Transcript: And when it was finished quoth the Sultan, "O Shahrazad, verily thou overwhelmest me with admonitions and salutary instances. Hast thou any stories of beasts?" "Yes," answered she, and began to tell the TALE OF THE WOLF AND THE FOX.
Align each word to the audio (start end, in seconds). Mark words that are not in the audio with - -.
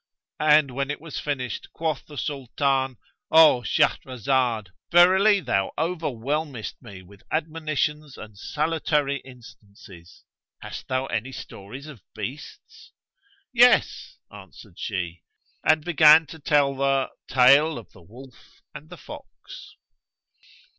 And 0.39 0.71
when 0.71 0.89
it 0.89 0.99
was 0.99 1.19
finished 1.19 1.71
quoth 1.73 2.07
the 2.07 2.17
Sultan, 2.17 2.97
"O 3.29 3.61
Shahrazad, 3.61 4.69
verily 4.91 5.41
thou 5.41 5.71
overwhelmest 5.77 6.73
me 6.81 7.03
with 7.03 7.21
admonitions 7.29 8.17
and 8.17 8.35
salutary 8.35 9.17
instances. 9.17 10.23
Hast 10.59 10.87
thou 10.87 11.05
any 11.05 11.31
stories 11.31 11.85
of 11.85 12.01
beasts?" 12.15 12.93
"Yes," 13.53 14.17
answered 14.31 14.79
she, 14.79 15.21
and 15.63 15.85
began 15.85 16.25
to 16.25 16.39
tell 16.39 16.75
the 16.75 17.11
TALE 17.27 17.77
OF 17.77 17.91
THE 17.91 18.01
WOLF 18.01 18.63
AND 18.73 18.89
THE 18.89 18.97
FOX. 18.97 19.75